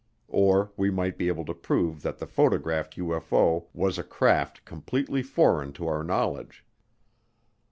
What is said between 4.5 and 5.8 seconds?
completely foreign